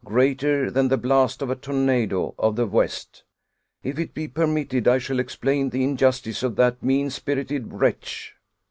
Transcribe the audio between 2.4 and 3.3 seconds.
the west.